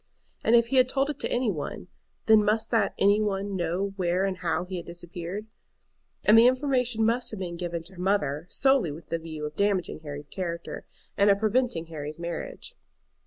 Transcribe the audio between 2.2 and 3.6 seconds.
then must that "any one"